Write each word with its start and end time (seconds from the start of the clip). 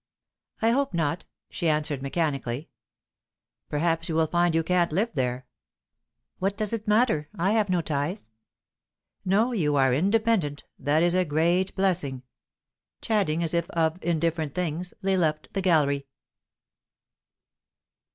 "I 0.63 0.71
hope 0.71 0.95
not," 0.95 1.25
she 1.51 1.69
answered 1.69 2.01
mechanically. 2.01 2.69
"Perhaps 3.69 4.09
you 4.09 4.15
will 4.15 4.25
find 4.25 4.55
you 4.55 4.63
can't 4.63 4.91
live 4.91 5.11
there?" 5.13 5.45
"What 6.39 6.57
does 6.57 6.73
it 6.73 6.87
matter? 6.87 7.29
I 7.37 7.51
have 7.51 7.69
no 7.69 7.83
ties." 7.83 8.31
"No, 9.25 9.51
you 9.53 9.75
are 9.75 9.93
independent; 9.93 10.63
that 10.79 11.03
is 11.03 11.13
a 11.13 11.23
great 11.23 11.75
blessing." 11.75 12.23
Chatting 12.99 13.43
as 13.43 13.53
if 13.53 13.69
of 13.69 14.03
indifferent 14.03 14.55
things, 14.55 14.95
they 15.03 15.15
left 15.15 15.53
the 15.53 15.61
gallery. 15.61 16.07